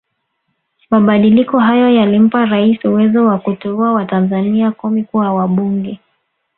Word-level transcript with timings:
Mabadiliko 0.89 1.59
hayo 1.59 1.89
yalimpa 1.89 2.45
Raisi 2.45 2.87
uwezo 2.87 3.25
wa 3.25 3.37
kuteua 3.39 3.93
watanzania 3.93 4.71
kumi 4.71 5.03
kuwa 5.03 5.33
wabunge 5.33 5.99